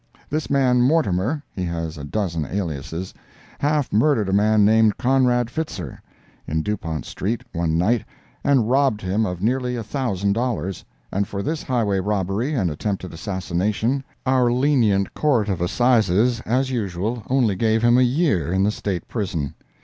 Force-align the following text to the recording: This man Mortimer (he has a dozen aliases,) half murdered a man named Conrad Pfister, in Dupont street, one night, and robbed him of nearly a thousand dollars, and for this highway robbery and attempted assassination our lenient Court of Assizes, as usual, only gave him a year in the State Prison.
This 0.31 0.49
man 0.49 0.81
Mortimer 0.81 1.43
(he 1.55 1.61
has 1.65 1.95
a 1.95 2.03
dozen 2.03 2.43
aliases,) 2.43 3.13
half 3.59 3.93
murdered 3.93 4.29
a 4.29 4.33
man 4.33 4.65
named 4.65 4.97
Conrad 4.97 5.51
Pfister, 5.51 6.01
in 6.47 6.63
Dupont 6.63 7.05
street, 7.05 7.43
one 7.53 7.77
night, 7.77 8.03
and 8.43 8.67
robbed 8.67 9.01
him 9.01 9.27
of 9.27 9.43
nearly 9.43 9.75
a 9.75 9.83
thousand 9.83 10.33
dollars, 10.33 10.83
and 11.11 11.27
for 11.27 11.43
this 11.43 11.61
highway 11.61 11.99
robbery 11.99 12.51
and 12.55 12.71
attempted 12.71 13.13
assassination 13.13 14.03
our 14.25 14.51
lenient 14.51 15.13
Court 15.13 15.49
of 15.49 15.61
Assizes, 15.61 16.39
as 16.47 16.71
usual, 16.71 17.21
only 17.29 17.55
gave 17.55 17.83
him 17.83 17.99
a 17.99 18.01
year 18.01 18.51
in 18.51 18.63
the 18.63 18.71
State 18.71 19.07
Prison. 19.07 19.53